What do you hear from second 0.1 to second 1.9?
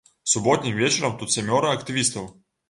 Суботнім вечарам тут сямёра